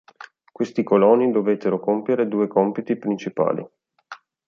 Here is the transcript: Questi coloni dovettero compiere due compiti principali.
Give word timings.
Questi 0.51 0.81
coloni 0.81 1.29
dovettero 1.29 1.79
compiere 1.79 2.27
due 2.27 2.47
compiti 2.47 2.95
principali. 2.97 3.63